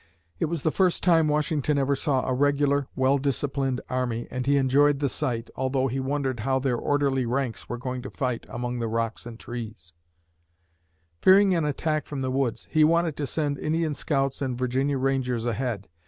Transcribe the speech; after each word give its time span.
It 0.39 0.45
was 0.45 0.63
the 0.63 0.71
first 0.71 1.03
time 1.03 1.27
Washington 1.27 1.77
ever 1.77 1.95
saw 1.95 2.27
a 2.27 2.33
regular, 2.33 2.87
well 2.95 3.19
disciplined 3.19 3.81
army 3.87 4.27
and 4.31 4.47
he 4.47 4.57
enjoyed 4.57 4.97
the 4.97 5.07
sight, 5.07 5.51
although 5.55 5.85
he 5.87 5.99
wondered 5.99 6.39
how 6.39 6.57
their 6.57 6.75
orderly 6.77 7.27
ranks 7.27 7.69
were 7.69 7.77
going 7.77 8.01
to 8.01 8.09
fight 8.09 8.47
among 8.49 8.79
the 8.79 8.87
rocks 8.87 9.27
and 9.27 9.39
trees. 9.39 9.93
Fearing 11.21 11.53
an 11.53 11.65
attack 11.65 12.07
from 12.07 12.21
the 12.21 12.31
woods, 12.31 12.67
he 12.71 12.83
wanted 12.83 13.15
to 13.17 13.27
send 13.27 13.59
Indian 13.59 13.93
scouts 13.93 14.41
and 14.41 14.57
Virginia 14.57 14.97
rangers 14.97 15.45
ahead. 15.45 15.87